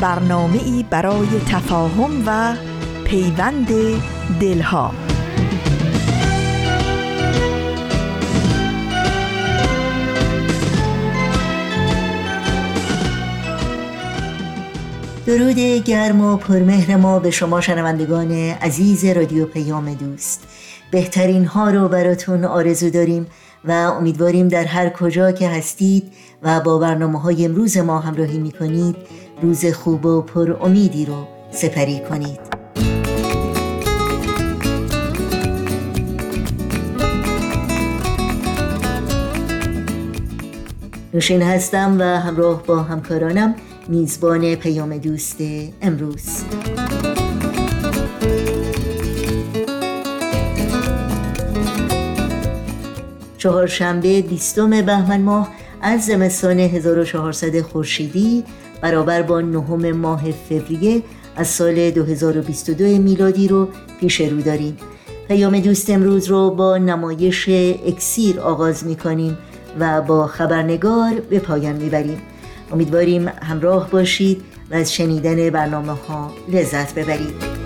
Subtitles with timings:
[0.00, 2.54] برنامه ای برای تفاهم و
[3.04, 3.68] پیوند
[4.40, 4.94] دلها.
[15.26, 20.48] درود گرم و پرمهر ما به شما شنوندگان عزیز رادیو پیام دوست.
[20.90, 23.26] بهترین ها رو براتون آرزو داریم
[23.64, 26.12] و امیدواریم در هر کجا که هستید
[26.42, 28.96] و با برنامه های امروز ما همراهی می کنید
[29.42, 32.40] روز خوب و پر امیدی رو سپری کنید.
[41.14, 43.54] نوشین هستم و همراه با همکارانم
[43.88, 45.38] میزبان پیام دوست
[45.82, 46.44] امروز.
[53.38, 55.48] چهارشنبه بیستم بهمن ماه
[55.82, 58.44] از زمستان 1400 خورشیدی
[58.80, 61.02] برابر با نهم ماه فوریه
[61.36, 63.68] از سال 2022 میلادی رو
[64.00, 64.76] پیش رو داریم.
[65.28, 67.48] پیام دوست امروز رو با نمایش
[67.86, 69.38] اکسیر آغاز می کنیم
[69.80, 72.22] و با خبرنگار به پایان می‌بریم.
[72.72, 77.58] امیدواریم همراه باشید و از شنیدن برنامه ها لذت ببرید.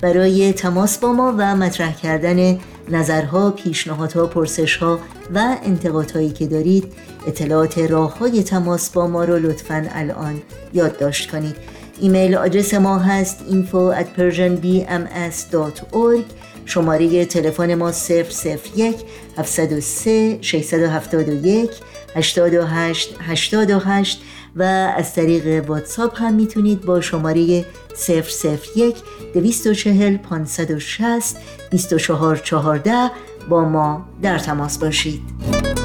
[0.00, 2.58] برای تماس با ما و مطرح کردن
[2.90, 4.98] نظرها، پیشنهادها، پرسشها
[5.34, 6.92] و انتقادهایی که دارید
[7.26, 11.56] اطلاعات راه های تماس با ما رو لطفا الان یادداشت کنید.
[12.00, 16.24] ایمیل آدرس ما هست info at persianbms.org
[16.64, 18.96] شماره تلفن ما 001
[19.38, 21.70] 703 671
[22.16, 24.22] 828 828
[24.56, 24.62] و
[24.96, 27.64] از طریق واتساپ هم می‌تونید با شماره
[28.08, 28.96] 001
[29.34, 31.36] 240 560
[31.70, 33.10] 2414
[33.48, 35.75] با ما در تماس باشید.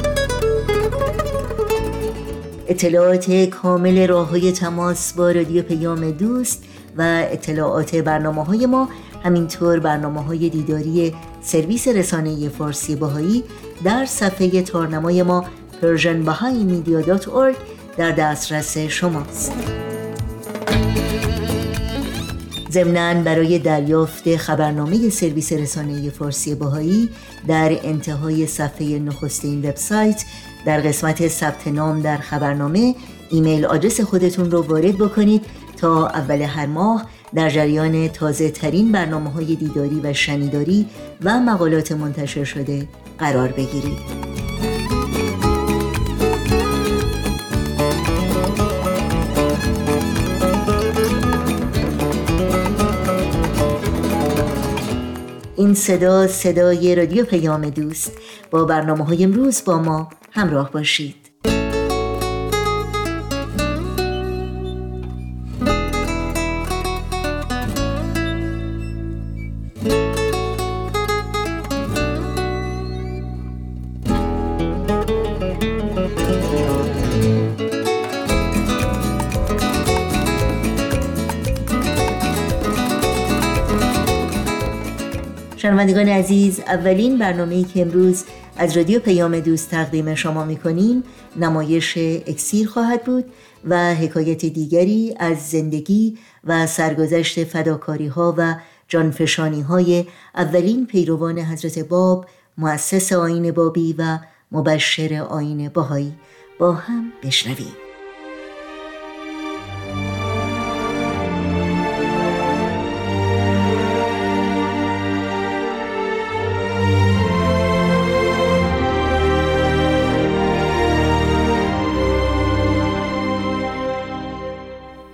[2.72, 6.64] اطلاعات کامل راه های تماس با رادیو پیام دوست
[6.98, 8.90] و اطلاعات برنامه های ما
[9.24, 13.44] همینطور برنامه های دیداری سرویس رسانه فارسی باهایی
[13.84, 15.46] در صفحه تارنمای ما
[15.82, 17.56] persianbahaimedia.org
[17.98, 19.52] در دسترس شماست.
[22.72, 27.10] ضمنا برای دریافت خبرنامه سرویس رسانه فارسی باهایی
[27.48, 30.26] در انتهای صفحه نخست این وبسایت
[30.66, 32.96] در قسمت ثبت نام در خبرنامه
[33.30, 35.46] ایمیل آدرس خودتون رو وارد بکنید
[35.78, 40.86] تا اول هر ماه در جریان تازه ترین برنامه های دیداری و شنیداری
[41.24, 42.88] و مقالات منتشر شده
[43.20, 44.51] قرار بگیرید.
[55.62, 58.12] این صدا صدای رادیو پیام دوست.
[58.52, 61.21] با برنامه های امروز با ما همراه باشید.
[85.92, 88.24] شنوندگان عزیز اولین برنامه که امروز
[88.58, 91.04] از رادیو پیام دوست تقدیم شما می‌کنیم
[91.36, 93.26] نمایش اکسیر خواهد بود
[93.66, 98.56] و حکایت دیگری از زندگی و سرگذشت فداکاری ها و
[98.88, 102.26] جانفشانی های اولین پیروان حضرت باب
[102.58, 104.20] مؤسس آین بابی و
[104.52, 106.14] مبشر آین باهایی
[106.60, 107.91] با هم بشنویم.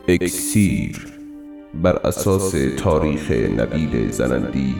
[0.10, 1.08] اکسیر
[1.74, 4.76] بر اساس تاریخ نبیل زنندی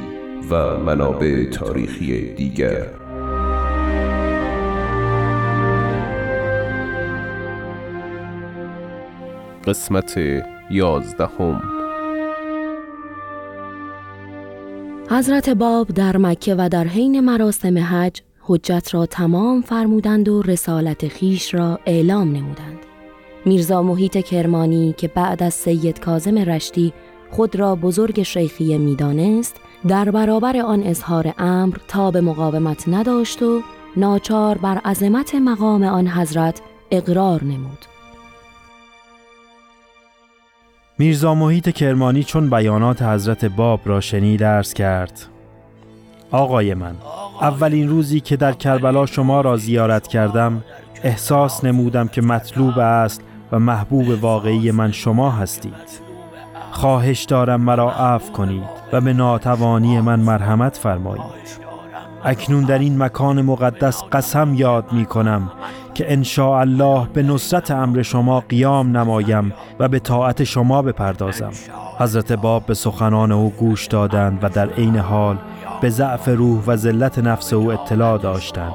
[0.50, 2.86] و منابع تاریخی دیگر
[9.66, 10.20] قسمت
[10.72, 11.62] یازدهم
[15.10, 21.08] حضرت باب در مکه و در حین مراسم حج حجت را تمام فرمودند و رسالت
[21.08, 22.87] خیش را اعلام نمودند.
[23.48, 26.94] میرزا محیط کرمانی که بعد از سید کازم رشتی
[27.32, 29.56] خود را بزرگ شیخیه می‌دانست
[29.88, 33.62] در برابر آن اظهار امر تا به مقاومت نداشت و
[33.98, 36.62] ناچار بر عظمت مقام آن حضرت
[36.92, 37.86] اقرار نمود.
[41.00, 45.26] میرزا محیط کرمانی چون بیانات حضرت باب را شنید درس کرد
[46.32, 46.96] آقای من
[47.42, 50.64] اولین روزی که در کربلا شما را زیارت کردم
[51.04, 53.22] احساس نمودم که مطلوب است
[53.52, 56.08] و محبوب واقعی من شما هستید.
[56.72, 58.64] خواهش دارم مرا عفو کنید
[58.94, 61.68] و به ناتوانی من مرحمت فرمایید.
[62.24, 65.52] اکنون در این مکان مقدس قسم یاد می کنم
[65.94, 71.52] که ان الله به نصرت امر شما قیام نمایم و به طاعت شما بپردازم.
[72.00, 75.38] حضرت باب به سخنان او گوش دادند و در عین حال
[75.82, 78.74] به ضعف روح و ذلت نفس او اطلاع داشتند.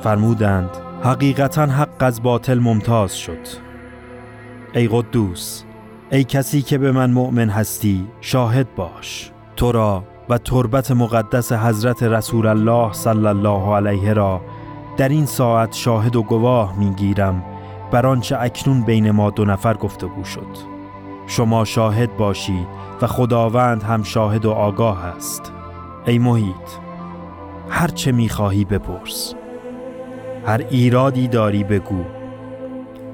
[0.00, 0.70] فرمودند
[1.02, 3.71] حقیقتا حق از باطل ممتاز شد.
[4.74, 5.64] ای قدوس
[6.10, 9.30] ای کسی که به من مؤمن هستی شاهد باش.
[9.56, 14.40] تو را و تربت مقدس حضرت رسول الله صلی الله علیه را
[14.96, 17.44] در این ساعت شاهد و گواه می‌گیرم.
[17.90, 20.46] بر آنچه اکنون بین ما دو نفر گفتگو شد.
[21.26, 22.66] شما شاهد باشید
[23.02, 25.52] و خداوند هم شاهد و آگاه است.
[26.06, 26.68] ای محیط
[27.68, 29.34] هر چه می‌خواهی بپرس.
[30.46, 32.04] هر ایرادی داری بگو.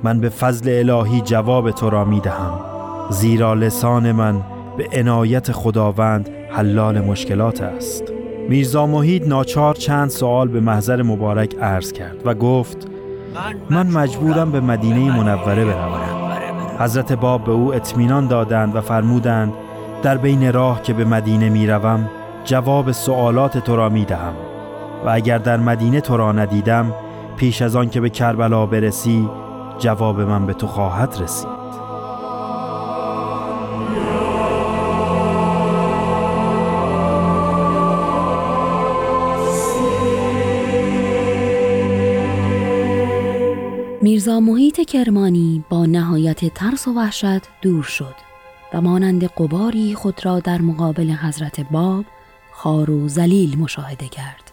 [0.02, 2.60] من به فضل الهی جواب تو را می‌دهم
[3.10, 4.40] زیرا لسان من
[4.76, 8.04] به عنایت خداوند حلال مشکلات است.
[8.48, 12.88] میرزا محید ناچار چند سوال به محضر مبارک عرض کرد و گفت
[13.70, 16.00] من مجبورم به مدینه منوره بروم.
[16.78, 19.52] حضرت باب به او اطمینان دادند و فرمودند
[20.02, 22.10] در بین راه که به مدینه می‌روم
[22.44, 24.34] جواب سوالات تو را می‌دهم
[25.06, 26.92] و اگر در مدینه تو را ندیدم
[27.36, 29.28] پیش از آن که به کربلا برسی
[29.78, 31.58] جواب من به تو خواهد رسید
[44.02, 48.14] میرزا محیط کرمانی با نهایت ترس و وحشت دور شد
[48.74, 52.04] و مانند قباری خود را در مقابل حضرت باب
[52.52, 54.52] خار و زلیل مشاهده کرد.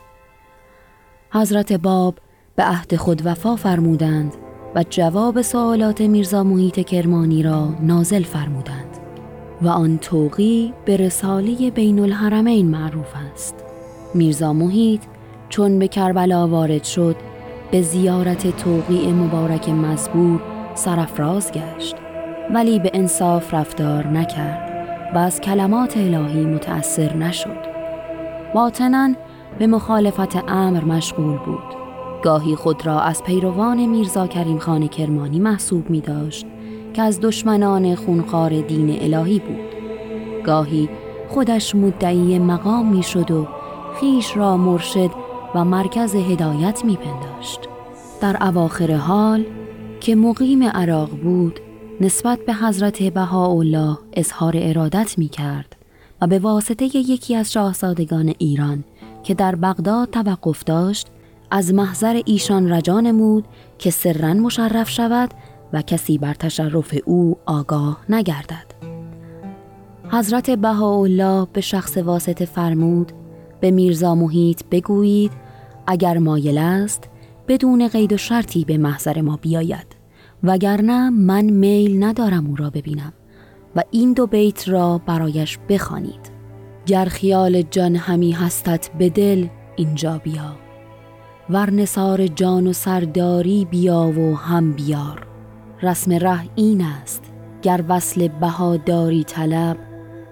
[1.32, 2.20] حضرت باب
[2.56, 4.34] به عهد خود وفا فرمودند
[4.76, 8.98] و جواب سوالات میرزا محیط کرمانی را نازل فرمودند
[9.62, 13.56] و آن توقی به رساله بین الحرمین معروف است.
[14.14, 15.02] میرزا محیط
[15.50, 17.16] چون به کربلا وارد شد
[17.72, 20.42] به زیارت توقیع مبارک مزبور
[20.76, 21.96] سرفراز گشت
[22.54, 24.72] ولی به انصاف رفتار نکرد
[25.16, 27.66] و از کلمات الهی متأثر نشد
[28.56, 29.14] باطنا
[29.60, 31.85] به مخالفت امر مشغول بود
[32.26, 36.46] گاهی خود را از پیروان میرزا کریم خان کرمانی محسوب می داشت
[36.94, 39.76] که از دشمنان خونخوار دین الهی بود.
[40.44, 40.90] گاهی
[41.30, 43.48] خودش مدعی مقام می شد و
[44.00, 45.12] خیش را مرشد
[45.56, 47.60] و مرکز هدایت میپنداشت.
[48.22, 49.46] در اواخر حال
[50.02, 51.60] که مقیم عراق بود
[52.02, 55.76] نسبت به حضرت بهاءالله اظهار ارادت می کرد
[56.22, 58.84] و به واسطه یکی از شاهزادگان ایران
[59.24, 61.08] که در بغداد توقف داشت
[61.56, 63.46] از محضر ایشان رجا نمود
[63.78, 65.30] که سرا مشرف شود
[65.74, 68.66] و کسی بر تشرف او آگاه نگردد.
[70.10, 73.12] حضرت بهاءالله به شخص واسطه فرمود
[73.60, 75.32] به میرزا محیط بگویید
[75.88, 77.10] اگر مایل است
[77.48, 79.88] بدون قید و شرطی به محضر ما بیاید.
[80.44, 83.14] وگرنه من میل ندارم او را ببینم
[83.76, 86.32] و این دو بیت را برایش بخوانید.
[86.86, 90.65] گر خیال جان همی هستت به دل اینجا بیا.
[91.50, 95.28] ورنسار جان و سرداری بیا و هم بیار.
[95.82, 97.24] رسم ره این است
[97.62, 99.78] گر وصل بهاداری طلب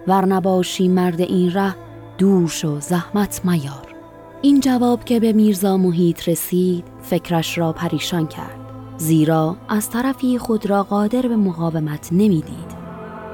[0.06, 1.74] ور نباشی مرد این ره
[2.18, 3.94] دوش و زحمت میار.
[4.42, 8.60] این جواب که به میرزا محیط رسید فکرش را پریشان کرد.
[8.96, 12.74] زیرا از طرفی خود را قادر به مقاومت نمی‌دید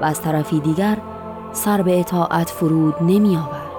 [0.01, 0.97] و از طرفی دیگر
[1.53, 3.70] سر به اطاعت فرود نمی آورد.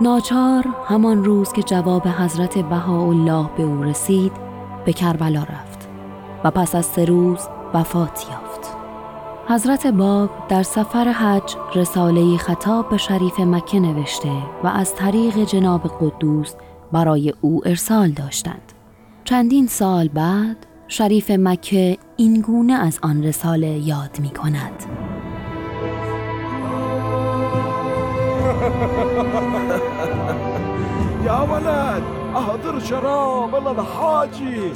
[0.00, 4.32] ناچار همان روز که جواب حضرت بهاءالله به او رسید
[4.84, 5.88] به کربلا رفت
[6.44, 7.40] و پس از سه روز
[7.74, 8.76] وفات یافت.
[9.48, 14.32] حضرت باب در سفر حج رساله خطاب به شریف مکه نوشته
[14.64, 16.54] و از طریق جناب قدوس
[16.92, 18.72] برای او ارسال داشتند.
[19.24, 24.84] چندین سال بعد شریف مکه این گونه از آن رساله یاد می کند
[31.26, 32.02] یا ولد
[32.34, 34.72] احضر شراب الحاجی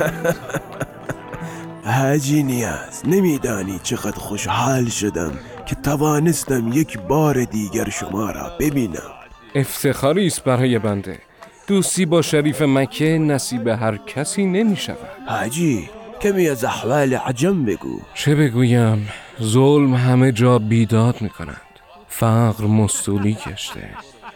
[1.84, 5.32] حاجی نیاز نمیدانی چقدر خوشحال شدم
[5.66, 9.12] که توانستم یک بار دیگر شما را ببینم.
[9.54, 11.18] افتخاری است برای بنده.
[11.66, 14.96] دوستی با شریف مکه نصیب هر کسی نمی شود.
[15.28, 15.90] حاجی
[16.20, 18.00] کمی از احوال عجم بگو.
[18.14, 19.08] چه بگویم؟
[19.42, 21.71] ظلم همه جا بیداد می کند.
[22.12, 23.88] فقر مستولی گشته.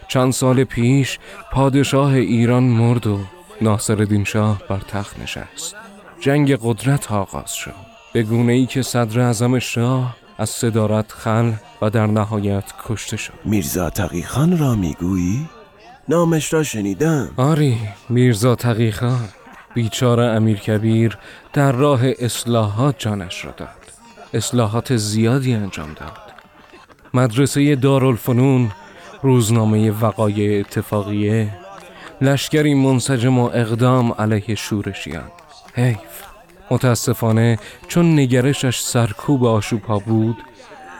[0.07, 1.19] چند سال پیش
[1.51, 3.19] پادشاه ایران مرد و
[3.61, 5.75] ناصر شاه بر تخت نشست.
[6.19, 7.73] جنگ قدرت آغاز شد.
[8.13, 13.33] به گونه ای که صدر اعظم شاه از صدارت خل و در نهایت کشته شد.
[13.45, 15.49] میرزا تقیخان را می‌گویی؟
[16.09, 17.29] نامش را شنیدم.
[17.37, 17.77] آری
[18.09, 19.29] میرزا تقیخان
[19.73, 21.17] بیچاره امیر کبیر
[21.53, 23.69] در راه اصلاحات جانش را داد.
[24.33, 26.26] اصلاحات زیادی انجام داد.
[27.13, 28.71] مدرسه دارالفنون
[29.21, 31.49] روزنامه وقایع اتفاقیه
[32.21, 35.31] لشکری منسجم و اقدام علیه شورشیان.
[35.75, 35.97] حیف.
[36.71, 40.37] متاسفانه چون نگرشش سرکوب آشوبها بود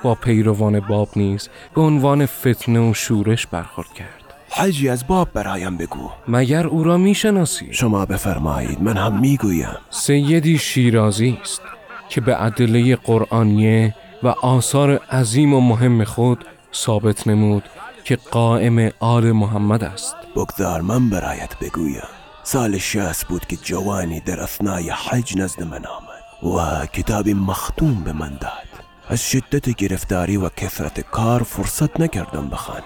[0.04, 4.24] با پیروان باب نیز به عنوان فتنه و شورش برخورد کرد.
[4.50, 6.10] حجی از باب برایم بگو.
[6.28, 9.78] مگر او را می‌شناسی؟ شما بفرمایید من هم می‌گویم.
[9.90, 11.62] سیدی شیرازی است
[12.10, 17.64] که به ادله قرآنیه و آثار عظیم و مهم خود ثابت نمود
[18.04, 20.16] که قائم آل محمد است.
[20.36, 22.08] بگذار من برایت بگویم.
[22.44, 28.14] سال شهست بود که جوانی در اثنای حج نزد من آمد و کتابی مختوم به
[28.14, 28.68] من داد.
[29.10, 32.84] از شدت گرفتاری و کثرت کار فرصت نکردم بخوانم.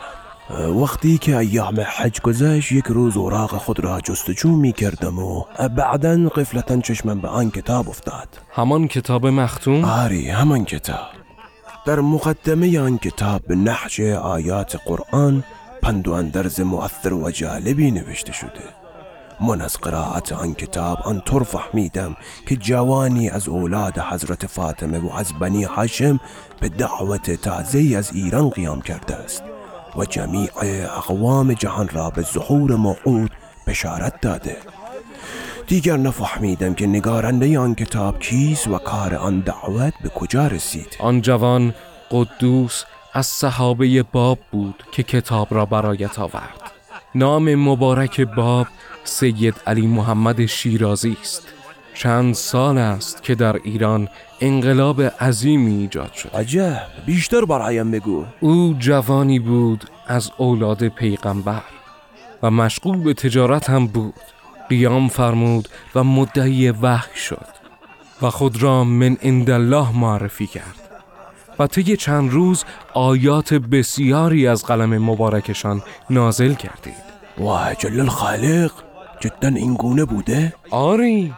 [0.82, 5.44] وقتی که ایام حج گذشت یک روز اوراق خود را جستجو می کردم و
[5.78, 8.28] بعدا قفلتا چشمم به آن کتاب افتاد.
[8.52, 11.21] همان کتاب مختوم؟ آری همان کتاب.
[11.86, 15.44] در مقدمه آن کتاب به نحج آیات قرآن
[15.82, 18.82] پند و اندرز مؤثر و جالبی نوشته شده.
[19.40, 22.16] من از قرائت آن کتاب آنطور فهمیدم
[22.48, 26.20] که جوانی از اولاد حضرت فاطمه و از بنی هاشم
[26.60, 29.44] به دعوت تازه از ایران قیام کرده است
[29.96, 30.50] و جمیع
[30.98, 33.32] اقوام جهان را به ظهور موعود
[33.68, 34.58] بشارت داده.
[35.68, 40.98] دیگر نفهمیدم که نگارنده آن کتاب کیست و کار آن دعوت به کجا رسید.
[41.00, 41.74] آن جوان
[42.12, 46.72] قدوس از صحابه باب بود که کتاب را برایت آورد.
[47.16, 48.68] نام مبارک باب
[49.04, 51.48] سید علی محمد شیرازی است.
[51.94, 54.08] چند سال است که در ایران
[54.42, 56.30] انقلاب عظیمی ایجاد شد.
[56.36, 58.26] عجب بیشتر برایم بگو.
[58.40, 61.64] او جوانی بود از اولاد پیغمبر
[62.44, 64.14] و مشغول به تجارت هم بود.
[64.72, 67.48] قیام فرمود و مدعی وحی شد
[68.22, 70.80] و خود را من الله معرفی کرد
[71.60, 72.64] و طی چند روز
[72.94, 76.94] آیات بسیاری از قلم مبارکشان نازل کردید.
[77.38, 78.72] و جل الخالق!
[79.20, 81.34] جدا این گونه بوده؟ آری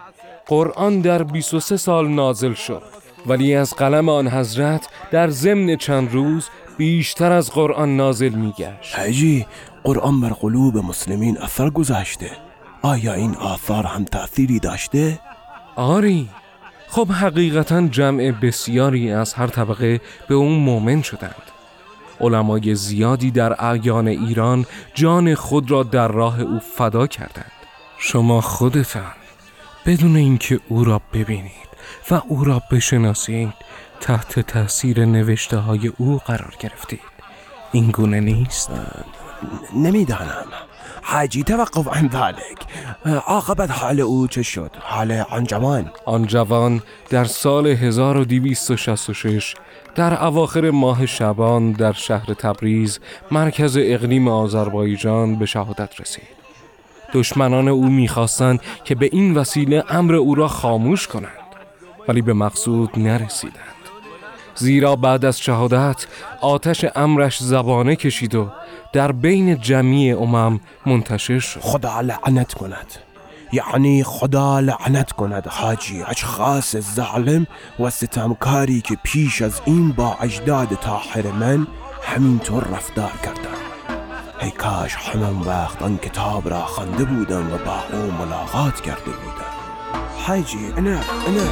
[0.47, 2.81] قرآن در 23 سال نازل شد
[3.25, 8.99] ولی از قلم آن حضرت در ضمن چند روز بیشتر از قرآن نازل میگشت.
[8.99, 9.45] حجی
[9.83, 12.42] قرآن بر قلوب مسلمین اثر گذاشته
[12.85, 15.19] آیا این آثار هم تأثیری داشته؟
[15.75, 16.29] آری.
[16.87, 21.43] خب حقیقتا جمع بسیاری از هر طبقه به اون مؤمن شدند.
[22.19, 27.51] علمای زیادی در اعیان ایران جان خود را در راه او فدا کردند.
[27.97, 29.13] شما خودتان
[29.85, 31.69] بدون اینکه او را ببینید
[32.11, 33.53] و او را بشناسید
[34.01, 36.99] تحت تاثیر نوشته های او قرار گرفتید.
[37.71, 38.69] این گونه نیست؟
[39.75, 40.45] نمی‌دانم.
[41.03, 42.57] حاجی توقف عن ذلك.
[43.27, 49.55] عاقبت حال او چه شد؟ حال آن جوان؟ آن جوان در سال 1266
[49.95, 52.99] در اواخر ماه شبان در شهر تبریز
[53.31, 56.43] مرکز اقلیم آذربایجان به شهادت رسید.
[57.13, 61.29] دشمنان او می‌خواستند که به این وسیله امر او را خاموش کنند
[62.07, 63.82] ولی به مقصود نرسیدند.
[64.55, 66.05] زیرا بعد از شهادت
[66.41, 68.49] آتش امرش زبانه کشید و
[68.93, 71.59] در بین جمعی امم منتشر شد.
[71.59, 72.93] خدا لعنت کند.
[73.53, 77.47] یعنی خدا لعنت کند حاجی اشخاص ظالم
[77.79, 81.67] و ستمکاری که پیش از این با اجداد طاهر من
[82.03, 83.57] همینطور رفتار کردند
[84.41, 89.53] ای کاش همان وقت آن کتاب را خانده بودم و با او ملاقات کرده بودم.
[90.17, 91.43] حاجی انا انا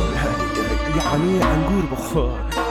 [0.97, 2.70] یعنی انگور بخور.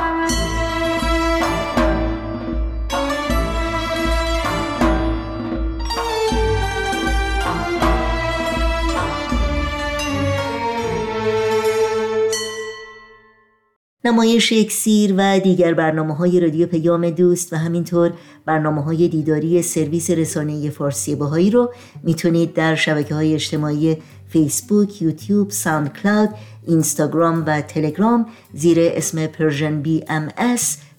[14.11, 18.13] نمایش اکسیر و دیگر برنامه های رادیو پیام دوست و همینطور
[18.45, 23.97] برنامه های دیداری سرویس رسانه فارسی باهایی رو می‌تونید در شبکه های اجتماعی
[24.29, 26.29] فیسبوک، یوتیوب، SoundCloud،
[26.67, 30.29] اینستاگرام و تلگرام زیر اسم Persian BMS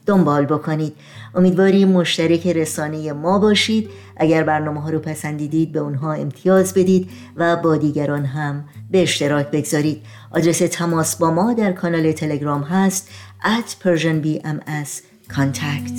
[0.06, 0.92] دنبال بکنید.
[1.34, 3.90] امیدواریم مشترک رسانه ما باشید.
[4.16, 9.50] اگر برنامه ها رو پسندیدید به اونها امتیاز بدید و با دیگران هم به اشتراک
[9.50, 10.02] بگذارید.
[10.30, 13.10] آدرس تماس با ما در کانال تلگرام هست
[13.42, 14.90] at persianbms
[15.32, 15.96] contact.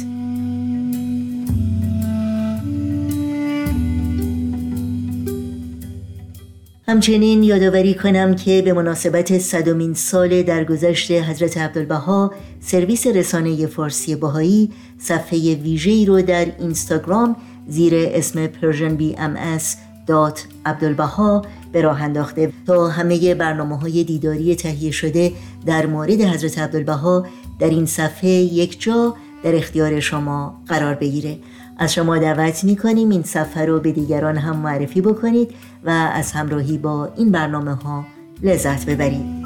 [6.88, 14.72] همچنین یادآوری کنم که به مناسبت صدمین سال درگذشت حضرت عبدالبها سرویس رسانه فارسی بهایی
[15.00, 17.36] صفحه ویژه‌ای رو در اینستاگرام
[17.68, 19.78] زیر اسم Persian BMS
[20.08, 22.52] dot عبدالبها به راه انداخته.
[22.68, 25.32] تا همه برنامه های دیداری تهیه شده
[25.66, 27.26] در مورد حضرت عبدالبها
[27.60, 31.38] در این صفحه یک جا در اختیار شما قرار بگیره.
[31.78, 35.52] از شما دعوت می کنیم این صفحه رو به دیگران هم معرفی بکنید
[35.84, 38.06] و از همراهی با این برنامه ها
[38.42, 39.44] لذت ببرید.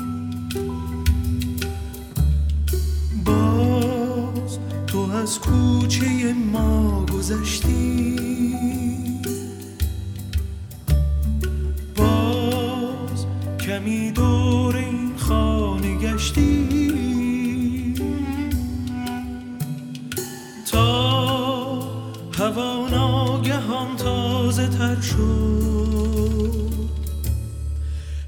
[3.26, 8.16] باز تو از کوچه ما گذشتی.
[11.96, 13.26] باز
[13.60, 16.77] کمی دور این خانه گشتی.
[23.78, 25.18] ناگهان تازه تر شد.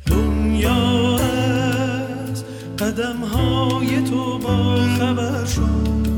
[0.06, 2.44] دنیا از
[2.79, 6.09] قدم های تو با خبر شد.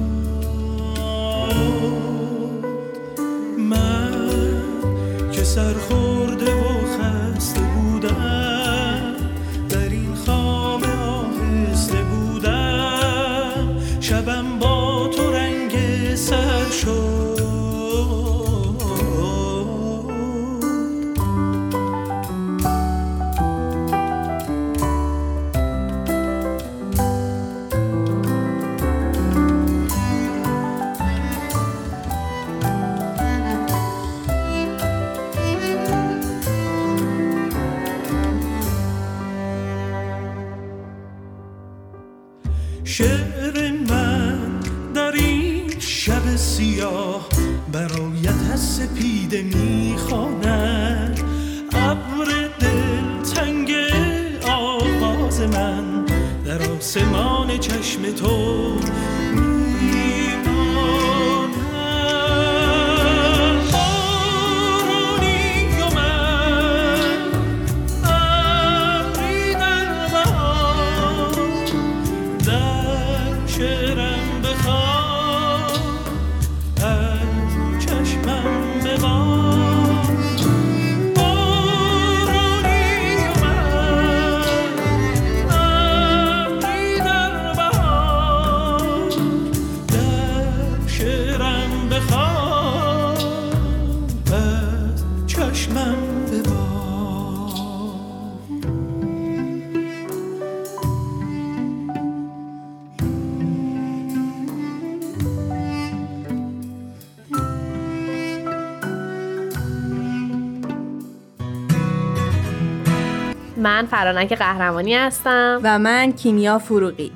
[113.91, 115.59] فرانک قهرمانی هستم.
[115.63, 117.11] و من کیمیا فروغی.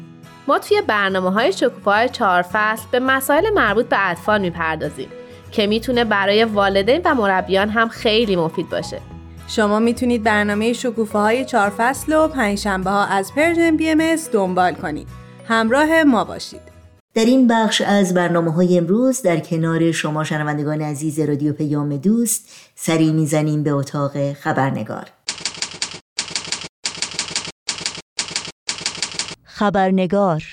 [0.47, 5.07] ما توی برنامه های شکوفه های چهار فصل به مسائل مربوط به اطفال می‌پردازیم
[5.51, 9.01] که می‌تونه برای والدین و مربیان هم خیلی مفید باشه.
[9.47, 15.07] شما می‌تونید برنامه شکوفه های چهار فصل رو پنجشنبه ها از Persian BMS دنبال کنید.
[15.47, 16.61] همراه ما باشید.
[17.13, 22.49] در این بخش از برنامه های امروز در کنار شما شنوندگان عزیز رادیو پیام دوست
[22.75, 25.05] سری می‌زنیم به اتاق خبرنگار.
[29.58, 30.44] خبرنگار.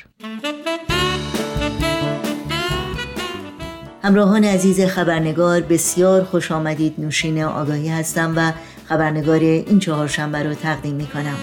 [4.03, 6.95] همراهان عزیز خبرنگار بسیار خوش آمدید.
[6.99, 8.53] نوشین آگاهی هستم و
[8.88, 11.37] خبرنگار این چهارشنبه رو تقدیم می کنم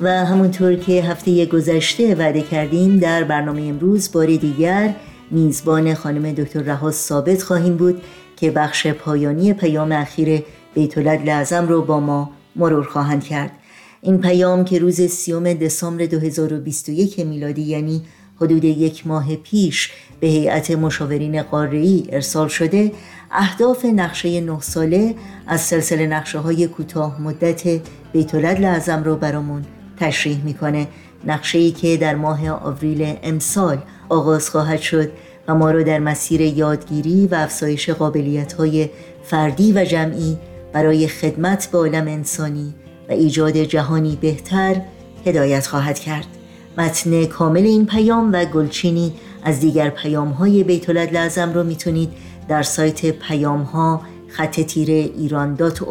[0.00, 4.94] و همونطور که هفته گذشته وعده کردیم در برنامه امروز بار دیگر
[5.30, 8.02] میزبان خانم دکتر رها ثابت خواهیم بود
[8.36, 10.42] که بخش پایانی پیام اخیر
[10.74, 13.50] بیت لعظم رو با ما مرور خواهند کرد.
[14.02, 18.02] این پیام که روز سیوم دسامبر 2021 میلادی یعنی
[18.36, 22.92] حدود یک ماه پیش به هیئت مشاورین قاره‌ای ارسال شده
[23.30, 25.14] اهداف نقشه نه ساله
[25.46, 27.80] از سلسله نقشه های کوتاه مدت
[28.12, 29.64] بیتولد لعظم رو برامون
[29.96, 30.88] تشریح می‌کنه.
[31.26, 35.10] نقشه ای که در ماه آوریل امسال آغاز خواهد شد
[35.48, 38.88] و ما رو در مسیر یادگیری و افزایش قابلیت های
[39.24, 40.38] فردی و جمعی
[40.76, 42.74] برای خدمت به عالم انسانی
[43.08, 44.76] و ایجاد جهانی بهتر
[45.26, 46.26] هدایت خواهد کرد.
[46.78, 49.12] متن کامل این پیام و گلچینی
[49.44, 52.08] از دیگر پیام های بیتولد لازم رو می‌تونید
[52.48, 55.82] در سایت پیام ها خط تیره ایران دات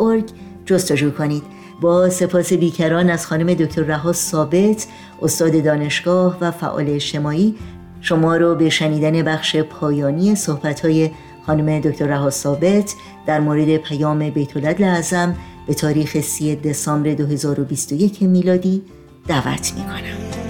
[0.65, 1.43] جستجو کنید.
[1.81, 4.87] با سپاس بیکران از خانم دکتر رها ثابت
[5.21, 7.55] استاد دانشگاه و فعال اجتماعی
[8.01, 11.11] شما رو به شنیدن بخش پایانی صحبت های
[11.45, 15.35] خانم دکتر رها ثابت در مورد پیام بیتولد لعظم
[15.67, 18.81] به تاریخ 3 دسامبر 2021 میلادی
[19.27, 20.44] دعوت می کنم.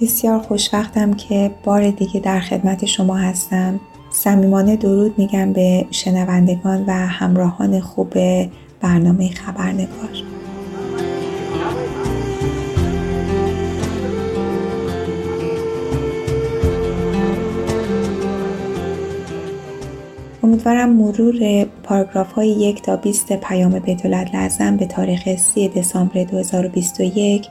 [0.00, 3.80] بسیار خوشوقتم که بار دیگه در خدمت شما هستم.
[4.10, 8.14] صمیمانه درود میگم به شنوندگان و همراهان خوب
[8.80, 10.10] برنامه خبرنگار.
[20.42, 27.46] امیدوارم مرور پاراگراف های یک تا 20 پیام بیتولد لازم به تاریخ 3 دسامبر 2021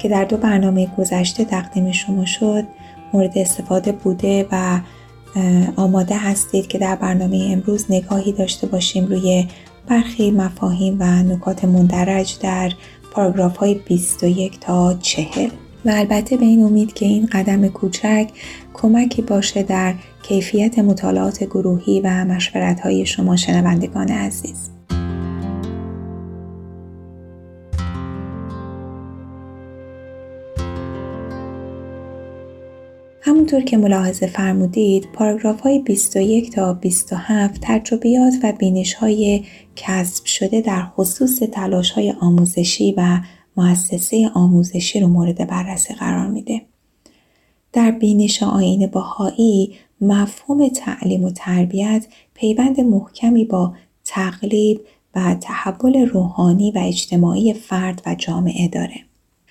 [0.00, 2.64] که در دو برنامه گذشته تقدیم شما شد
[3.12, 4.80] مورد استفاده بوده و
[5.76, 9.46] آماده هستید که در برنامه امروز نگاهی داشته باشیم روی
[9.86, 12.72] برخی مفاهیم و نکات مندرج در
[13.12, 15.50] پاراگراف های 21 تا 40
[15.84, 18.28] و البته به این امید که این قدم کوچک
[18.74, 24.69] کمکی باشه در کیفیت مطالعات گروهی و مشورت های شما شنوندگان عزیز.
[33.40, 39.44] همونطور که ملاحظه فرمودید پاراگراف های 21 تا 27 تجربیات و بینش های
[39.76, 43.20] کسب شده در خصوص تلاش های آموزشی و
[43.56, 46.62] مؤسسه آموزشی رو مورد بررسی قرار میده.
[47.72, 53.74] در بینش آین باهایی مفهوم تعلیم و تربیت پیوند محکمی با
[54.04, 54.80] تقلیب
[55.14, 59.09] و تحول روحانی و اجتماعی فرد و جامعه داره.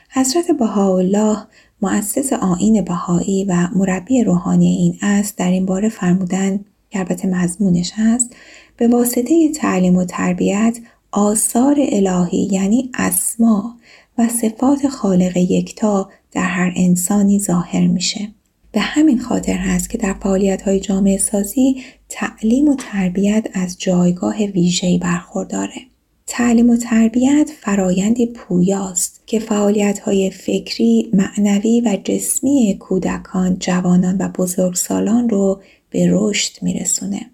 [0.10, 1.38] حضرت بهاءالله
[1.82, 7.92] مؤسس آین بهایی و مربی روحانی این است در این باره فرمودن که البته مضمونش
[7.96, 8.36] هست
[8.78, 10.80] به واسطه تعلیم و تربیت
[11.12, 13.78] آثار الهی یعنی اسما
[14.18, 18.28] و صفات خالق یکتا در هر انسانی ظاهر میشه.
[18.72, 24.38] به همین خاطر هست که در فعالیت های جامعه سازی تعلیم و تربیت از جایگاه
[24.38, 25.89] ویژه‌ای برخورداره.
[26.32, 34.30] تعلیم و تربیت فرایندی پویاست که فعالیت های فکری، معنوی و جسمی کودکان، جوانان و
[34.30, 37.32] بزرگسالان رو به رشد میرسونه.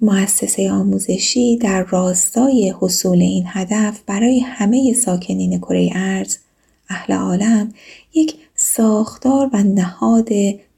[0.00, 6.36] مؤسسه آموزشی در راستای حصول این هدف برای همه ساکنین کره ارز
[6.88, 7.72] اهل عالم
[8.14, 10.28] یک ساختار و نهاد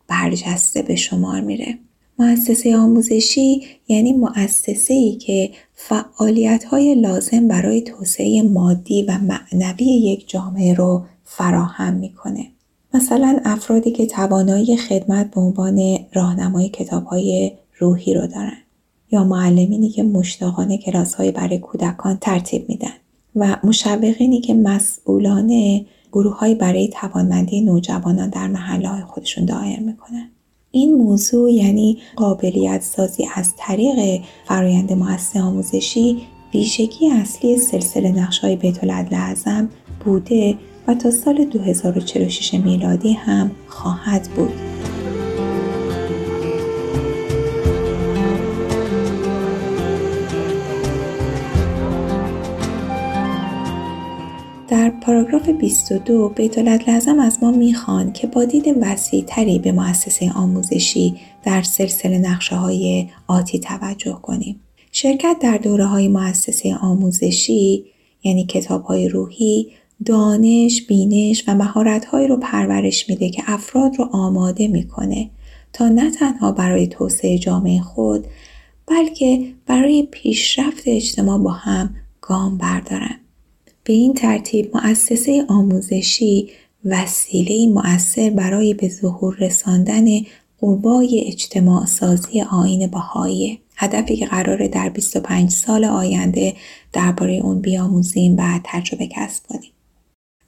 [0.09, 1.78] برجسته به شمار میره.
[2.18, 10.28] مؤسسه آموزشی یعنی مؤسسه ای که فعالیت های لازم برای توسعه مادی و معنوی یک
[10.28, 12.46] جامعه رو فراهم می‌کنه.
[12.94, 18.59] مثلا افرادی که توانایی خدمت به عنوان راهنمای کتاب های روحی رو دارن
[19.11, 22.94] یا معلمینی که مشتاقانه کلاس های برای کودکان ترتیب میدن
[23.37, 30.31] و مشوقینی که مسئولانه گروه های برای توانمندی نوجوانان در محله های خودشون دایر می‌کنن.
[30.78, 36.22] این موضوع یعنی قابلیت سازی از طریق فرایند مؤسسه آموزشی
[36.54, 39.68] ویژگی اصلی سلسله نقش های بیت لازم
[40.04, 40.54] بوده
[40.86, 44.52] و تا سال 2046 میلادی هم خواهد بود.
[54.68, 60.33] در پاراگراف 22 بیت لازم از ما می‌خوان که با دید وسیع تری به مؤسسه
[60.33, 64.61] آموزشی در سلسله نقشه های آتی توجه کنیم.
[64.92, 67.85] شرکت در دوره های مؤسسه آموزشی
[68.24, 69.68] یعنی کتاب های روحی
[70.04, 75.31] دانش، بینش و مهارت رو پرورش میده که افراد رو آماده می‌کنه
[75.72, 78.26] تا نه تنها برای توسعه جامعه خود
[78.87, 83.20] بلکه برای پیشرفت اجتماع با هم گام بردارن.
[83.88, 86.48] به این ترتیب مؤسسه آموزشی
[86.85, 90.05] وسیله مؤثر برای به ظهور رساندن
[90.59, 92.90] قوای اجتماع سازی آین
[93.77, 96.55] هدفی که قراره در 25 سال آینده
[96.92, 99.72] درباره اون بیاموزیم و تجربه کسب کنیم.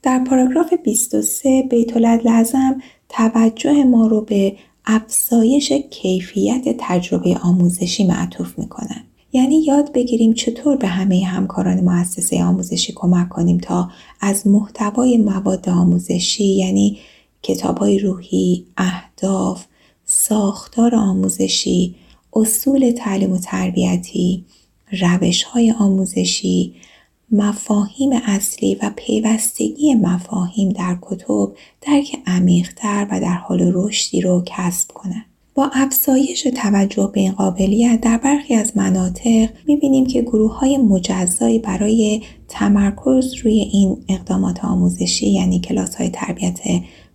[0.03, 9.05] در پاراگراف 23 بیت لازم توجه ما رو به افزایش کیفیت تجربه آموزشی معطوف می‌کنن.
[9.33, 13.91] یعنی یاد بگیریم چطور به همه همکاران مؤسسه آموزشی کمک کنیم تا
[14.21, 16.99] از محتوای مواد آموزشی یعنی
[17.43, 19.65] کتابهای روحی، اهداف،
[20.05, 21.95] ساختار آموزشی،
[22.33, 24.45] اصول تعلیم و تربیتی،
[25.01, 26.75] روش های آموزشی،
[27.33, 34.93] مفاهیم اصلی و پیوستگی مفاهیم در کتب درک عمیقتر و در حال رشدی رو کسب
[34.93, 35.30] کنند.
[35.55, 41.59] با افزایش توجه به این قابلیت در برخی از مناطق می‌بینیم که گروه های مجزایی
[41.59, 46.61] برای تمرکز روی این اقدامات آموزشی یعنی کلاس های تربیت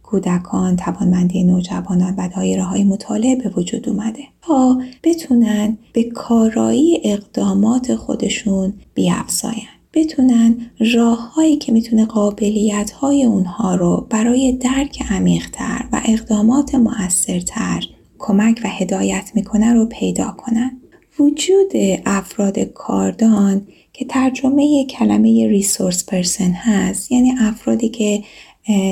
[0.03, 7.95] کودکان، توانمندی نوجوانان و دایره های مطالعه به وجود اومده تا بتونن به کارایی اقدامات
[7.95, 9.67] خودشون بیافزاین.
[9.93, 10.57] بتونن
[10.93, 17.83] راههایی که می‌تونه قابلیت های اونها رو برای درک عمیقتر و اقدامات مؤثرتر
[18.27, 20.81] کمک و هدایت می‌کنه رو پیدا کنن.
[21.19, 21.71] وجود
[22.05, 28.23] افراد کاردان که ترجمه کلمه ریسورس پرسن هست یعنی افرادی که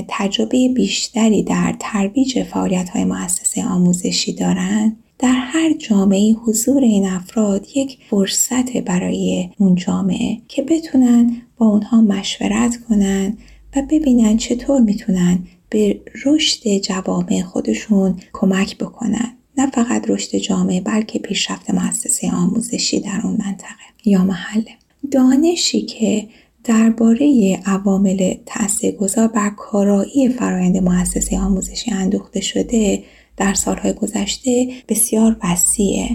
[0.07, 7.67] تجربه بیشتری در ترویج فعالیت های مؤسسه آموزشی دارند در هر جامعه حضور این افراد
[7.75, 13.37] یک فرصت برای اون جامعه که بتونن با اونها مشورت کنن
[13.75, 19.37] و ببینن چطور می‌تونن به رشد جوامع خودشون کمک بکنن.
[19.57, 23.69] نه فقط رشد جامعه بلکه پیشرفت مؤسسه آموزشی در اون منطقه
[24.05, 24.71] یا محله.
[25.11, 26.27] دانشی که
[26.63, 33.03] درباره عوامل تاثیرگذار بر کارایی فرایند مؤسسه آموزشی اندوخته شده
[33.37, 36.09] در سالهای گذشته بسیار وسیعه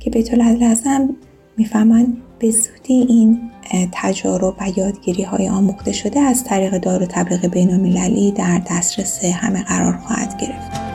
[0.00, 1.16] که بیت لازم
[1.56, 3.50] می‌فهمن به زودی این
[3.92, 9.24] تجارب و یادگیری های آموخته شده از طریق دار و تبلیغ بین المللی در دسترس
[9.24, 10.86] همه قرار خواهد گرفت.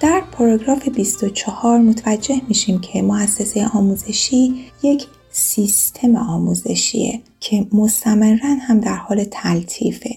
[0.00, 8.96] در پاراگراف 24 متوجه میشیم که مؤسسه آموزشی یک سیستم آموزشیه که مستمرا هم در
[8.96, 10.16] حال تلطیفه.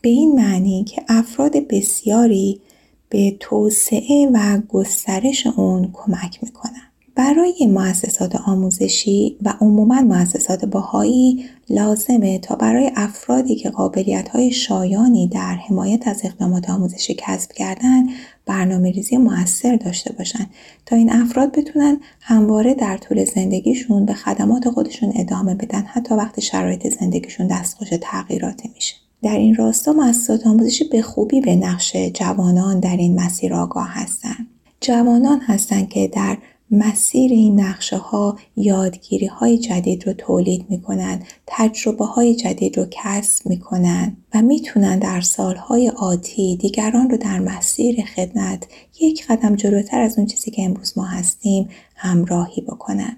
[0.00, 2.60] به این معنی که افراد بسیاری
[3.08, 6.82] به توسعه و گسترش اون کمک می‌کنن.
[7.18, 15.28] برای مؤسسات آموزشی و عموما مؤسسات باهایی لازمه تا برای افرادی که قابلیت های شایانی
[15.28, 18.06] در حمایت از اقدامات آموزشی کسب کردن
[18.48, 20.46] برنامه ریزی موثر داشته باشن
[20.86, 26.42] تا این افراد بتونن همواره در طول زندگیشون به خدمات خودشون ادامه بدن حتی وقتی
[26.42, 28.94] شرایط زندگیشون دستخوش تغییراتی میشه.
[29.22, 34.46] در این راستا مؤسسات آموزشی به خوبی به نقش جوانان در این مسیر آگاه هستند
[34.80, 36.38] جوانان هستند که در
[36.70, 42.86] مسیر این نقشه ها یادگیری های جدید رو تولید می کنند، تجربه های جدید رو
[42.90, 48.66] کسب می کنند و می‌تونن در سالهای آتی دیگران رو در مسیر خدمت
[49.00, 53.16] یک قدم جلوتر از اون چیزی که امروز ما هستیم همراهی بکنن.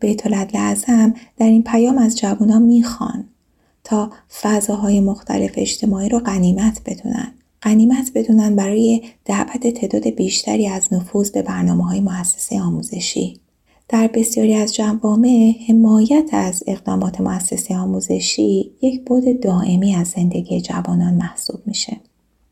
[0.00, 3.24] بیت لازم در این پیام از جوانان می‌خوان
[3.84, 4.10] تا
[4.40, 11.42] فضاهای مختلف اجتماعی رو غنیمت بدونن غنیمت بدونن برای دعوت تعداد بیشتری از نفوذ به
[11.42, 13.40] برنامه های مؤسسه آموزشی.
[13.88, 21.14] در بسیاری از جوامع حمایت از اقدامات مؤسسه آموزشی یک بود دائمی از زندگی جوانان
[21.14, 21.96] محسوب میشه.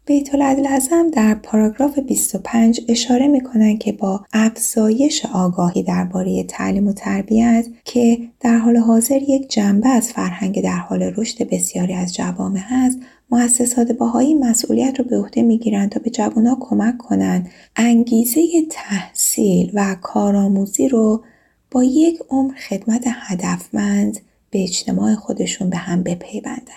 [0.09, 7.67] بیت العدل در پاراگراف 25 اشاره می‌کنن که با افزایش آگاهی درباره تعلیم و تربیت
[7.85, 12.99] که در حال حاضر یک جنبه از فرهنگ در حال رشد بسیاری از جوامع هست
[13.31, 19.97] مؤسسات باهایی مسئولیت رو به عهده می‌گیرند تا به جوانها کمک کنند انگیزه تحصیل و
[20.03, 21.25] کارآموزی رو
[21.71, 26.73] با یک عمر خدمت هدفمند به اجتماع خودشون به هم بپیوندن.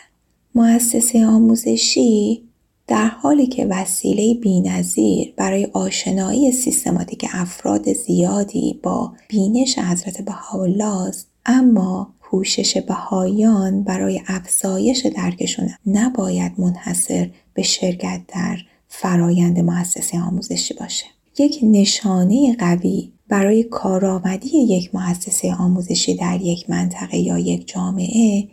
[0.56, 2.44] مؤسسه آموزشی
[2.88, 11.28] در حالی که وسیله بینظیر برای آشنایی سیستماتیک افراد زیادی با بینش حضرت بهاءالله است
[11.46, 21.06] اما کوشش بهایان برای افزایش درکشون نباید منحصر به شرکت در فرایند مؤسسه آموزشی باشه
[21.40, 28.48] یک نشانه قوی برای کارآمدی یک مؤسسه آموزشی در یک منطقه یا یک جامعه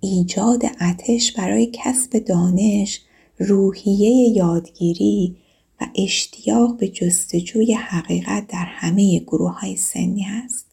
[0.00, 3.00] ایجاد اتش برای کسب دانش
[3.38, 5.36] روحیه یادگیری
[5.80, 10.67] و اشتیاق به جستجوی حقیقت در همه گروه های سنی هست.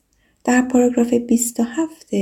[0.46, 2.16] در پاراگراف 27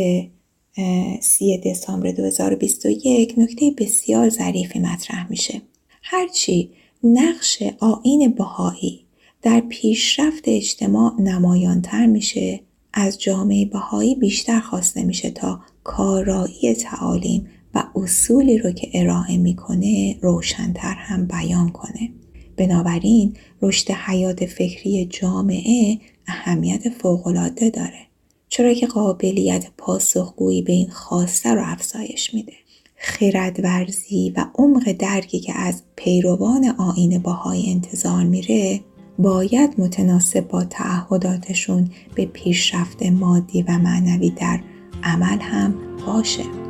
[1.21, 5.61] 3 دسامبر 2021 نکته بسیار ظریفی مطرح میشه.
[6.01, 6.69] هرچی
[7.03, 9.05] نقش آین بهایی
[9.41, 12.59] در پیشرفت اجتماع نمایانتر میشه
[12.93, 20.17] از جامعه بهایی بیشتر خواسته میشه تا کارایی تعالیم و اصولی رو که ارائه می‌کنه
[20.21, 22.09] روشنتر هم بیان کنه.
[22.57, 28.12] بنابراین رشد حیات فکری جامعه اهمیت فوقالعاده داره.
[28.53, 32.53] چرا که قابلیت پاسخگویی به این خواسته رو افزایش میده.
[32.97, 38.81] خردورزی و عمق درکی که از پیروان آین باهای انتظار میره
[39.19, 44.59] باید متناسب با تعهداتشون به پیشرفت مادی و معنوی در
[45.03, 45.75] عمل هم
[46.07, 46.62] باشه.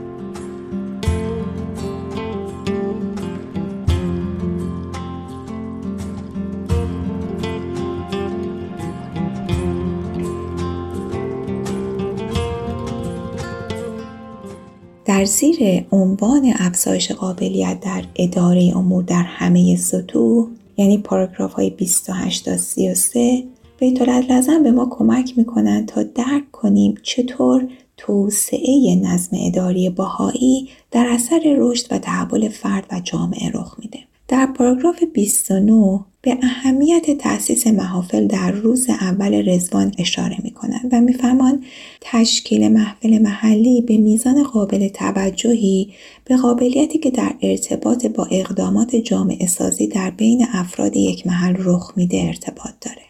[15.06, 22.46] در زیر عنوان افزایش قابلیت در اداره امور در همه سطوح یعنی پاراگراف های 28
[22.46, 23.44] تا 33
[23.80, 31.08] بیت لازم به ما کمک می‌کنند تا درک کنیم چطور توسعه نظم اداری باهایی در
[31.10, 34.00] اثر رشد و تحول فرد و جامعه رخ میده.
[34.34, 41.02] در پاراگراف 29 به اهمیت تأسیس محافل در روز اول رزوان اشاره می کنند و
[41.02, 41.64] میفرمان
[42.02, 45.94] تشکیل محفل محلی به میزان قابل توجهی
[46.26, 51.94] به قابلیتی که در ارتباط با اقدامات جامعه سازی در بین افراد یک محل رخ
[51.96, 53.04] میده ارتباط داره.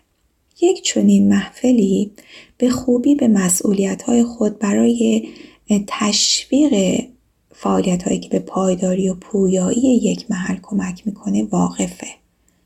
[0.62, 2.12] یک چنین محفلی
[2.58, 5.28] به خوبی به مسئولیت خود برای
[5.88, 7.04] تشویق
[7.64, 12.08] فعالیت هایی که به پایداری و پویایی یک محل کمک می‌کنه واقفه.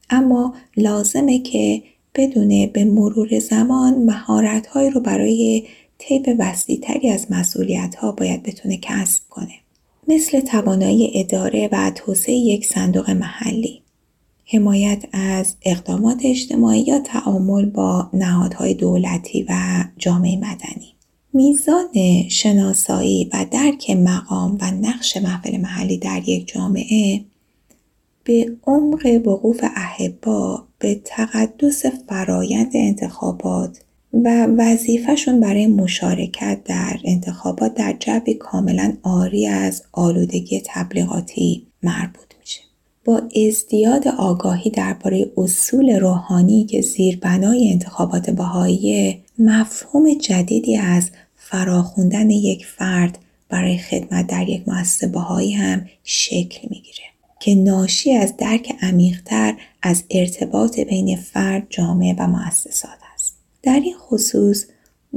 [0.09, 1.83] اما لازمه که
[2.15, 5.63] بدونه به مرور زمان مهارت هایی رو برای
[5.97, 9.53] طیف وسیعتری از مسئولیت ها باید بتونه کسب کنه.
[10.07, 13.81] مثل توانایی اداره و توسعه یک صندوق محلی.
[14.45, 20.96] حمایت از اقدامات اجتماعی یا تعامل با نهادهای دولتی و جامعه مدنی.
[21.37, 21.89] میزان
[22.29, 27.21] شناسایی و درک مقام و نقش محفل محلی در یک جامعه
[28.23, 33.79] به عمق وقوف احبا به تقدس فرایند انتخابات
[34.13, 42.61] و وظیفهشون برای مشارکت در انتخابات در جبی کاملا آری از آلودگی تبلیغاتی مربوط میشه.
[43.05, 51.11] با ازدیاد آگاهی درباره اصول روحانی که زیربنای انتخابات بهایی مفهوم جدیدی از
[51.49, 57.05] فراخوندن یک فرد برای خدمت در یک مؤسسه بهایی هم شکل می‌گیره
[57.39, 63.35] که ناشی از درک عمیقتر از ارتباط بین فرد، جامعه و مؤسسات است.
[63.63, 64.65] در این خصوص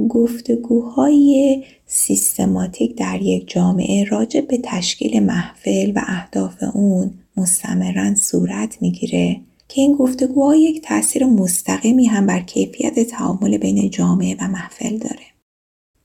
[0.09, 9.41] گفتگوهای سیستماتیک در یک جامعه راجع به تشکیل محفل و اهداف اون مستمرا صورت می‌گیره
[9.67, 15.30] که این گفتگوها یک تاثیر مستقیمی هم بر کیفیت تعامل بین جامعه و محفل داره.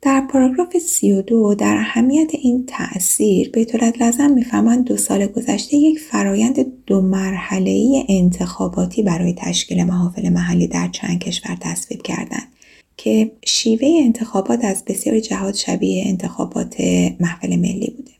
[0.07, 5.99] در پاراگراف 32 در اهمیت این تأثیر به طورت لازم می‌فهمند دو سال گذشته یک
[5.99, 12.49] فرایند دو مرحله انتخاباتی برای تشکیل محافل محلی در چند کشور تصویب کردند
[12.97, 16.81] که شیوه انتخابات از بسیار جهات شبیه انتخابات
[17.21, 18.16] محفل ملی بوده.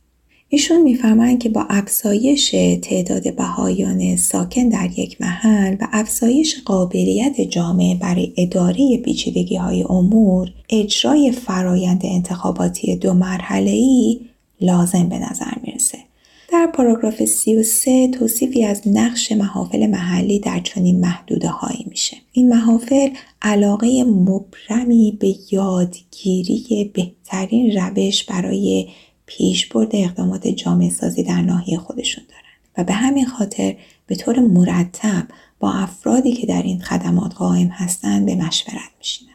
[0.49, 2.51] ایشون می‌فهمند که با افزایش
[2.83, 10.53] تعداد بهایان ساکن در یک محل و افزایش قابلیت جامعه برای اداره پیچیدگی های امور
[10.71, 14.21] اجرای فرایند انتخاباتی دو مرحله ای
[14.61, 15.99] لازم به نظر می‌رسه.
[16.53, 22.17] در پاراگراف 33 توصیفی از نقش محافل محلی در چنین محدوده هایی میشه.
[22.33, 23.09] این محافل
[23.43, 28.89] علاقه مبرمی به یادگیری بهترین روش برای
[29.27, 32.43] پیشبرد اقدامات جامعه سازی در ناحیه خودشون دارن.
[32.79, 33.77] و به همین خاطر
[34.07, 35.27] به طور مرتب
[35.61, 39.31] با افرادی که در این خدمات قائم هستند به مشورت میشینن.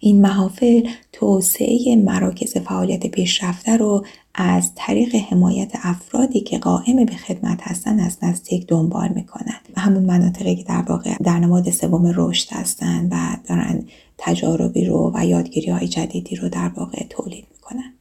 [0.00, 7.58] این محافل توسعه مراکز فعالیت پیشرفته رو از طریق حمایت افرادی که قائم به خدمت
[7.62, 12.52] هستند از نزدیک دنبال می‌کنند و همون مناطقی که در واقع در نماد سوم رشد
[12.52, 13.84] هستند و دارن
[14.18, 17.92] تجاربی رو و یادگیری های جدیدی رو در واقع تولید می‌کنن.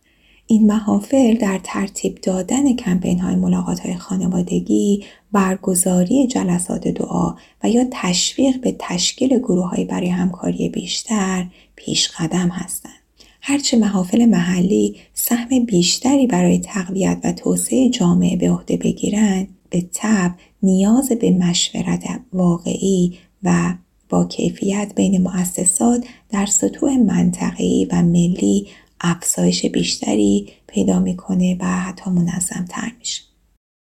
[0.48, 7.88] این محافل در ترتیب دادن کمپین های ملاقات های خانوادگی، برگزاری جلسات دعا و یا
[7.91, 12.93] تشویق به تشکیل گروه های برای همکاری بیشتر پیش قدم هستند.
[13.41, 20.32] هرچه محافل محلی سهم بیشتری برای تقویت و توسعه جامعه به عهده بگیرند به تب
[20.64, 23.74] نیاز به مشورت واقعی و
[24.10, 28.68] با کیفیت بین مؤسسات در سطوح منطقه‌ای و ملی
[29.02, 33.22] افزایش بیشتری پیدا می‌کنه و حتی منظم تر میشه.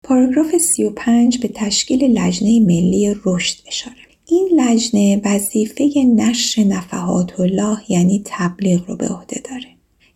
[0.04, 3.96] پاراگراف 35 به تشکیل لجنه ملی رشد اشاره.
[4.26, 5.84] این لجنه وظیفه
[6.16, 9.68] نشر نفحات الله یعنی تبلیغ رو به عهده داره.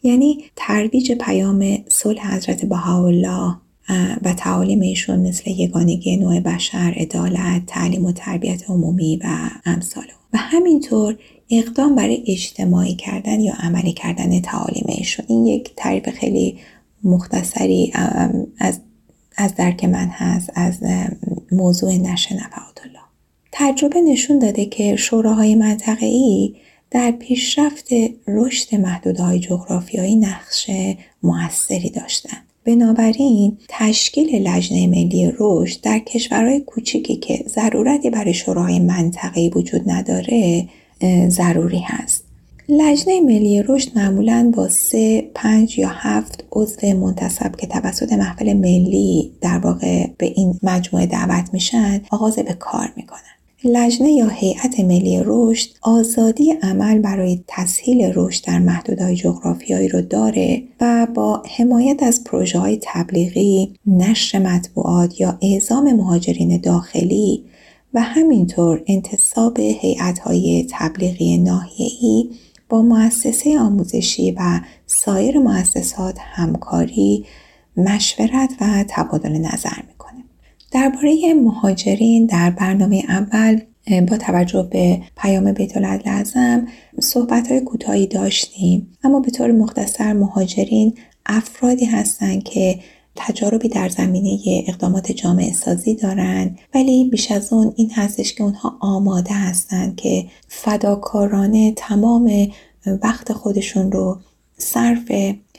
[0.02, 3.56] یعنی ترویج پیام صلح حضرت بهاءالله
[4.22, 10.36] و تعالیم ایشون مثل یگانگی نوع بشر، عدالت، تعلیم و تربیت عمومی و امثال و
[10.36, 11.18] همینطور
[11.50, 16.58] اقدام برای اجتماعی کردن یا عملی کردن تعالیم ایشون این یک تعریف خیلی
[17.04, 17.92] مختصری
[18.58, 18.80] از
[19.36, 20.78] از درک من هست از
[21.52, 22.74] موضوع نشر نفعات
[23.56, 26.54] تجربه نشون داده که شوراهای منطقه‌ای
[26.90, 27.88] در پیشرفت
[28.28, 30.70] رشد محدودهای جغرافیایی نقش
[31.22, 32.46] موثری داشتند.
[32.64, 40.68] بنابراین تشکیل لجنه ملی رشد در کشورهای کوچیکی که ضرورتی برای شوراهای منطقه‌ای وجود نداره
[41.28, 42.24] ضروری هست.
[42.68, 49.30] لجنه ملی رشد معمولا با سه، پنج یا هفت عضو منتصب که توسط محفل ملی
[49.40, 53.20] در واقع به این مجموعه دعوت میشن آغاز به کار می‌کنن.
[53.64, 60.62] لجنه یا هیئت ملی رشد آزادی عمل برای تسهیل رشد در محدودهای جغرافیایی رو داره
[60.80, 67.44] و با حمایت از پروژه های تبلیغی، نشر مطبوعات یا اعزام مهاجرین داخلی
[67.94, 72.30] و همینطور انتصاب هیئت های تبلیغی ناحیه‌ای
[72.68, 77.26] با مؤسسه آموزشی و سایر مؤسسات همکاری،
[77.76, 80.24] مشورت و تبادل نظر می‌کنه.
[80.72, 83.60] درباره مهاجرین در برنامه اول
[84.08, 86.66] با توجه به پیام بیت لازم
[87.00, 90.94] صحبت های کوتاهی داشتیم اما به طور مختصر مهاجرین
[91.26, 92.78] افرادی هستند که
[93.16, 98.76] تجاربی در زمینه اقدامات جامعه سازی دارند ولی بیش از اون این هستش که اونها
[98.80, 102.48] آماده هستند که فداکارانه تمام
[103.02, 104.18] وقت خودشون رو
[104.58, 105.12] صرف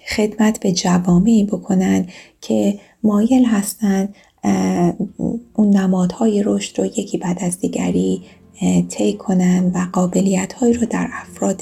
[0.07, 2.07] خدمت به جوامعی بکنن
[2.41, 4.15] که مایل هستند
[5.53, 8.21] اون نمادهای رشد رو یکی بعد از دیگری
[8.89, 11.61] طی کنن و قابلیت هایی رو در افراد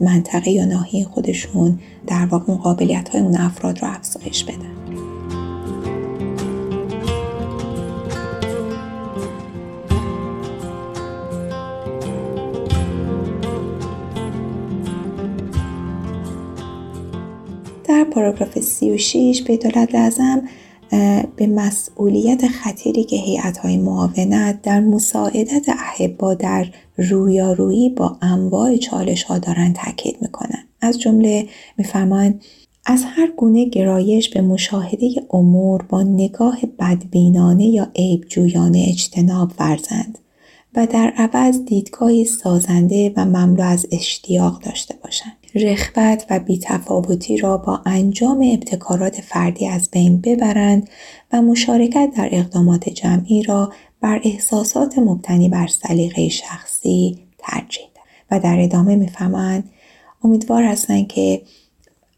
[0.00, 4.81] منطقه یا ناحیه خودشون در واقع اون قابلیت های اون افراد رو افزایش بدن.
[18.04, 20.42] در پاراگراف 36 به دولت لازم
[21.36, 29.38] به مسئولیت خطیری که هیئت‌های معاونت در مساعدت احبا در رویارویی با انواع چالش ها
[29.38, 31.48] دارند تاکید می‌کنند از جمله
[31.78, 32.44] میفرمایند
[32.86, 40.18] از هر گونه گرایش به مشاهده امور با نگاه بدبینانه یا عیبجویانه اجتناب ورزند
[40.74, 45.41] و در عوض دیدگاهی سازنده و مملو از اشتیاق داشته باشند.
[45.54, 50.88] رخبت و بیتفاوتی را با انجام ابتکارات فردی از بین ببرند
[51.32, 57.86] و مشارکت در اقدامات جمعی را بر احساسات مبتنی بر سلیقه شخصی ترجیح
[58.30, 59.70] و در ادامه می‌فهمند
[60.24, 61.42] امیدوار هستند که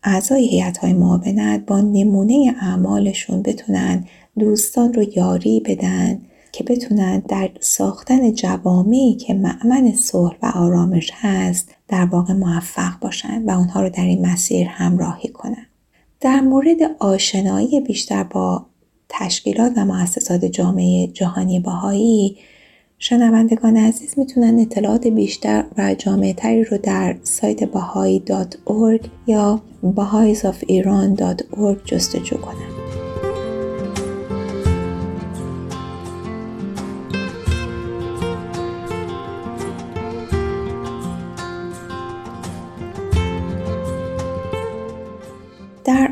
[0.05, 4.05] اعضای هیئت های معاونت با نمونه اعمالشون بتونن
[4.39, 6.21] دوستان رو یاری بدن
[6.53, 13.49] که بتونن در ساختن جوامعی که معمن صلح و آرامش هست در واقع موفق باشند
[13.49, 15.67] و اونها رو در این مسیر همراهی کنند.
[16.21, 18.67] در مورد آشنایی بیشتر با
[19.09, 22.37] تشکیلات و مؤسسات جامعه جهانی باهایی
[22.99, 28.23] شنوندگان عزیز می‌تونن اطلاعات بیشتر و جامعه تری رو در سایت باهایی
[29.27, 32.84] یا baha'isofIran.org جستجو کنند.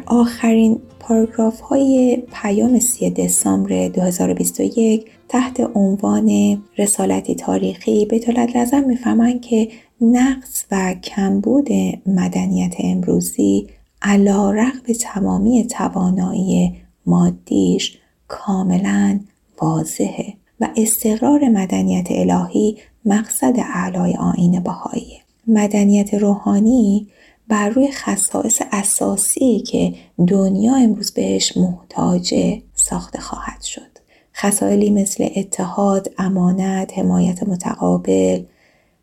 [0.07, 9.41] آخرین پاراگراف های پیام 3 دسامبر 2021 تحت عنوان رسالتی تاریخی به طولت لازم می‌فهمند
[9.41, 9.69] که
[10.01, 11.69] نقص و کمبود
[12.07, 13.67] مدنیت امروزی
[14.03, 16.77] علا رغم تمامی توانایی
[17.07, 17.99] مادیش
[18.29, 19.21] کاملا
[19.63, 25.19] واضحه و استقرار مدنیت الهی مقصد اعلای آین بهایی.
[25.47, 27.07] مدنیت روحانی
[27.53, 29.95] بر روی خصائص اساسی که
[30.29, 33.99] دنیا امروز بهش محتاجه ساخته خواهد شد.
[34.35, 38.43] خصائلی مثل اتحاد، امانت، حمایت متقابل،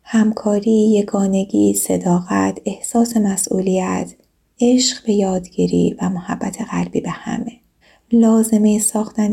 [0.02, 4.14] همکاری، یگانگی، صداقت، احساس مسئولیت،
[4.60, 7.52] عشق به یادگیری و محبت قلبی به همه.
[8.12, 9.32] لازمه ساختن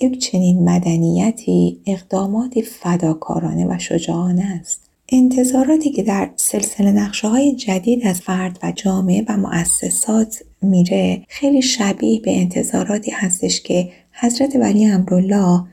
[0.00, 8.06] یک چنین مدنیتی اقداماتی فداکارانه و شجاعانه است انتظاراتی که در سلسله نقشه های جدید
[8.06, 14.86] از فرد و جامعه و مؤسسات میره خیلی شبیه به انتظاراتی هستش که حضرت ولی
[14.86, 15.64] امرالله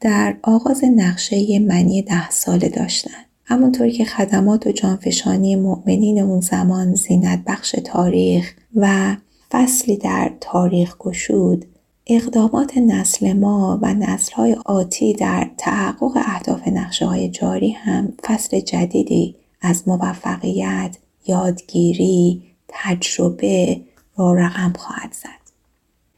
[0.00, 3.10] در آغاز نقشه منی ده ساله داشتن.
[3.44, 9.16] همونطور که خدمات و جانفشانی مؤمنین اون زمان زینت بخش تاریخ و
[9.50, 11.64] فصلی در تاریخ گشود
[12.08, 13.94] اقدامات نسل ما و
[14.36, 20.96] های آتی در تحقق اهداف نقشه های جاری هم فصل جدیدی از موفقیت،
[21.26, 23.80] یادگیری، تجربه
[24.16, 25.50] را رقم خواهد زد.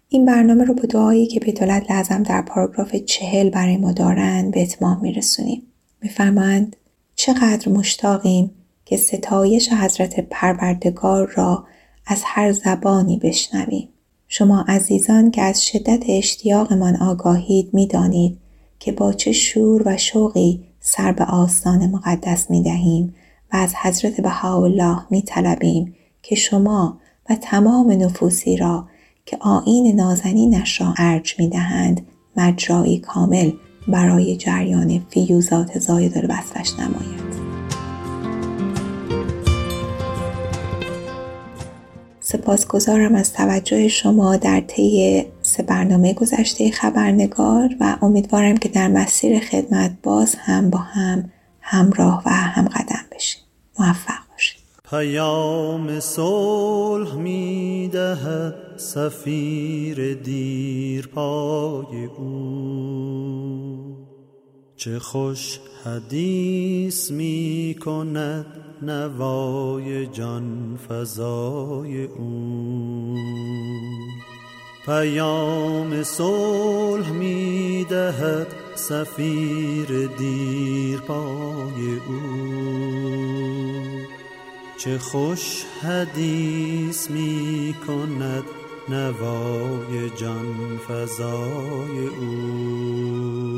[0.08, 4.54] این برنامه رو با دعایی که به دولت لازم در پاراگراف چهل برای ما دارند
[4.54, 5.62] به اتمام میرسونیم.
[6.02, 6.76] میفرمایند
[7.14, 8.50] چقدر مشتاقیم
[8.84, 11.64] که ستایش حضرت پروردگار را
[12.06, 13.88] از هر زبانی بشنویم.
[14.28, 18.38] شما عزیزان که از شدت اشتیاقمان آگاهید می‌دانید
[18.78, 23.14] که با چه شور و شوقی سر به آستان مقدس می دهیم
[23.52, 26.98] و از حضرت بهاءالله می طلبیم که شما
[27.30, 28.88] و تمام نفوسی را
[29.26, 32.06] که آین نازنینش را ارج می دهند
[32.36, 33.50] مجرایی کامل
[33.88, 37.47] برای جریان فیوزات زاید الوصفش نماید.
[42.30, 49.40] سپاسگزارم از توجه شما در طی سه برنامه گذشته خبرنگار و امیدوارم که در مسیر
[49.40, 53.42] خدمت باز هم با هم همراه و هم قدم بشیم.
[53.78, 54.60] موفق باشید.
[54.90, 63.96] پیام صلح می دهد سفیر دیر پای او.
[64.76, 73.16] چه خوش حدیث می کند نوای جان فضای او.
[74.86, 82.20] پیام صلح می دهد سفیر دیر پای او.
[84.78, 88.44] چه خوش حدیث می کند
[88.88, 93.48] نوای جان فضای او.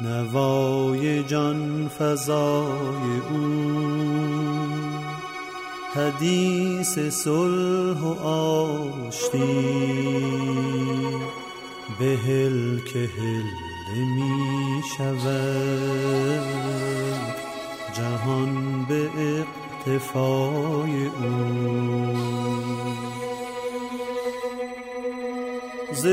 [0.00, 3.66] نوای جان فضای او.
[5.94, 9.66] حدیث صلح و آشتی.
[11.98, 13.42] بهل که هل
[13.94, 16.42] می شود.
[17.92, 22.16] جهان به اقتفای او.
[25.92, 26.06] ز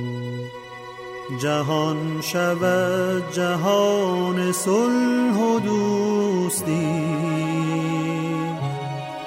[1.40, 7.16] جهان شود جهان صلح و دوستی.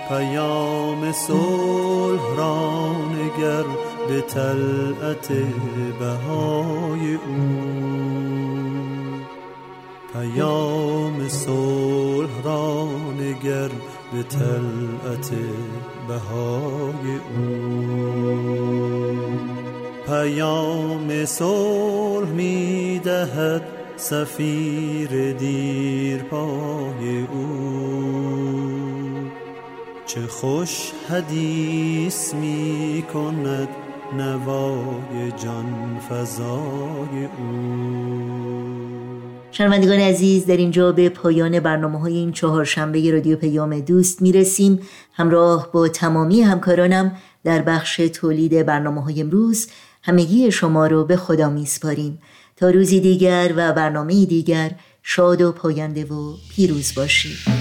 [0.09, 3.65] پیام صلح را نگر
[4.09, 5.29] به طلعت
[6.01, 7.99] بهای او.
[10.13, 12.89] پیام صلح را
[13.21, 13.71] نگر
[14.13, 15.31] به طلعت
[16.09, 17.68] بهای او.
[20.09, 23.63] پیام صلح می دهد
[23.97, 27.49] سفیر دیر پای او.
[30.07, 33.69] چه خوش حدیث می کند
[34.17, 38.49] نوای جان فضای او.
[39.51, 44.81] شنوندگان عزیز در اینجا به پایان برنامه های این چهارشنبه رادیو پیام دوست می‌رسیم.
[45.13, 49.69] همراه با تمامی همکارانم در بخش تولید برنامه های امروز
[50.09, 52.19] همگی شما رو به خدا میسپاریم.
[52.57, 54.71] تا روزی دیگر و برنامه دیگر
[55.03, 57.58] شاد و پاینده و پیروز باشید.